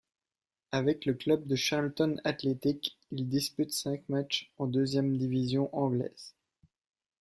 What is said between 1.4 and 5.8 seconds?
de Charlton Athletic, il dispute cinq matchs en deuxième division